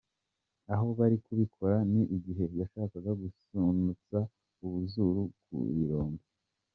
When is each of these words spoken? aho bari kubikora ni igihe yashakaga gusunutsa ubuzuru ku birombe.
aho 0.73 0.87
bari 0.97 1.17
kubikora 1.25 1.75
ni 1.91 2.01
igihe 2.17 2.43
yashakaga 2.59 3.11
gusunutsa 3.21 4.17
ubuzuru 4.65 5.23
ku 5.43 5.55
birombe. 5.75 6.23